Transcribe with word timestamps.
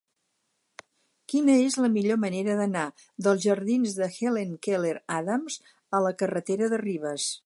Quina 1.33 1.57
és 1.65 1.75
la 1.83 1.89
millor 1.97 2.17
manera 2.23 2.55
d'anar 2.61 2.85
dels 3.27 3.45
jardins 3.45 3.93
de 3.99 4.07
Helen 4.15 4.57
Keller 4.69 4.95
Adams 5.19 5.59
a 5.99 6.01
la 6.07 6.15
carretera 6.23 6.71
de 6.75 6.85
Ribes? 6.85 7.33